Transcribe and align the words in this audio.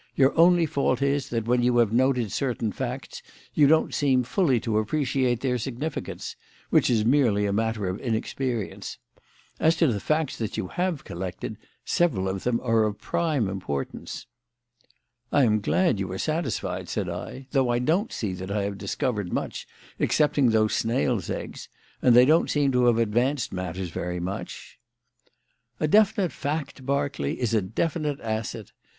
Your 0.15 0.35
only 0.35 0.65
fault 0.65 0.99
is 1.03 1.29
that 1.29 1.45
when 1.45 1.61
you 1.61 1.77
have 1.77 1.93
noted 1.93 2.31
certain 2.31 2.71
facts 2.71 3.21
you 3.53 3.67
don't 3.67 3.93
seem 3.93 4.23
fully 4.23 4.59
to 4.61 4.79
appreciate 4.79 5.41
their 5.41 5.59
significance 5.59 6.35
which 6.71 6.89
is 6.89 7.05
merely 7.05 7.45
a 7.45 7.53
matter 7.53 7.87
of 7.87 7.99
inexperience. 7.99 8.97
As 9.59 9.75
to 9.75 9.85
the 9.85 9.99
facts 9.99 10.37
that 10.37 10.57
you 10.57 10.69
have 10.69 11.03
collected, 11.03 11.55
several 11.85 12.27
of 12.27 12.43
them 12.43 12.59
are 12.61 12.81
of 12.85 12.97
prime 12.99 13.47
importance." 13.47 14.25
"I 15.31 15.43
am 15.43 15.59
glad 15.61 15.99
you 15.99 16.11
are 16.13 16.17
satisfied," 16.17 16.89
said 16.89 17.07
I, 17.07 17.45
"though 17.51 17.69
I 17.69 17.77
don't 17.77 18.11
see 18.11 18.33
that 18.33 18.49
I 18.49 18.63
have 18.63 18.79
discovered 18.79 19.31
much 19.31 19.67
excepting 19.99 20.49
those 20.49 20.73
snails' 20.73 21.29
eggs; 21.29 21.69
and 22.01 22.15
they 22.15 22.25
don't 22.25 22.49
seem 22.49 22.71
to 22.71 22.85
have 22.85 22.97
advanced 22.97 23.53
matters 23.53 23.91
very 23.91 24.19
much." 24.19 24.79
"A 25.79 25.87
definite 25.87 26.31
fact, 26.31 26.87
Berkeley, 26.87 27.39
is 27.39 27.53
a 27.53 27.61
definite 27.61 28.19
asset. 28.21 28.71